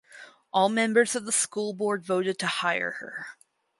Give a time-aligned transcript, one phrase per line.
[0.51, 3.27] All members of the school board voted to hire her.